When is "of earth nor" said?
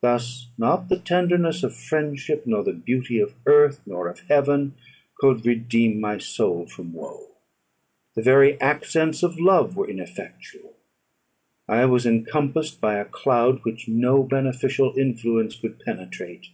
3.20-4.08